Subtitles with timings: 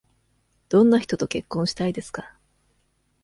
[0.69, 2.33] どんな人と結婚したいですか。